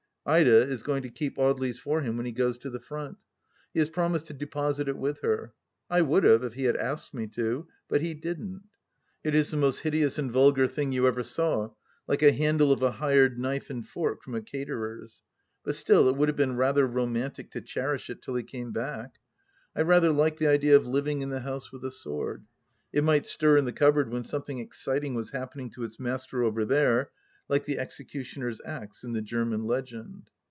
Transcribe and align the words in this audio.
Ida 0.23 0.55
is 0.67 0.83
going 0.83 1.01
to 1.01 1.09
keep 1.09 1.37
Audely's 1.37 1.79
for 1.79 2.01
him 2.01 2.15
when 2.15 2.27
he 2.27 2.31
goes 2.31 2.59
to 2.59 2.69
the 2.69 2.79
front. 2.79 3.17
He 3.73 3.79
has 3.79 3.89
promised 3.89 4.27
to 4.27 4.33
deposit 4.35 4.87
it 4.87 4.95
with 4.95 5.21
her. 5.21 5.55
I 5.89 6.03
would 6.03 6.23
have, 6.25 6.43
if 6.43 6.53
he 6.53 6.65
had 6.65 6.77
asked 6.77 7.11
me, 7.11 7.27
but 7.87 8.01
he 8.01 8.13
didn't. 8.13 8.61
It 9.23 9.33
is 9.33 9.49
the 9.49 9.57
most 9.57 9.79
hideous 9.79 10.19
and 10.19 10.31
vulgar 10.31 10.67
thing 10.67 10.91
you 10.91 11.07
ever 11.07 11.23
saw, 11.23 11.71
like 12.07 12.21
a 12.21 12.31
handle 12.31 12.71
of 12.71 12.83
a 12.83 12.91
hired 12.91 13.39
knife 13.39 13.71
and 13.71 13.83
fork 13.85 14.21
from 14.21 14.35
a 14.35 14.43
caterer's; 14.43 15.23
but 15.63 15.75
still, 15.75 16.07
it 16.07 16.15
would 16.15 16.29
have 16.29 16.37
been 16.37 16.55
gather 16.55 16.85
romantic 16.85 17.49
to 17.53 17.59
cherish 17.61 18.07
it 18.11 18.21
till 18.21 18.35
he 18.35 18.43
came 18.43 18.71
back. 18.71 19.15
I 19.75 19.81
rather 19.81 20.11
like 20.11 20.37
the 20.37 20.47
idea 20.49 20.75
of 20.75 20.85
living 20.85 21.21
in 21.21 21.31
the 21.31 21.39
house 21.39 21.71
with 21.71 21.83
a 21.83 21.91
sword. 21.91 22.45
It 22.93 23.03
might 23.03 23.25
stir 23.25 23.57
in 23.57 23.65
the 23.65 23.73
cupboard 23.73 24.11
when 24.11 24.23
something 24.23 24.59
exciting 24.59 25.15
was 25.15 25.31
happening 25.31 25.71
to 25.71 25.83
its 25.83 25.99
master 25.99 26.43
over 26.43 26.63
there, 26.63 27.09
like 27.49 27.65
the 27.65 27.79
executioner's 27.79 28.61
axe 28.63 29.03
in 29.03 29.11
the 29.11 29.21
German 29.21 29.65
legend. 29.65 30.29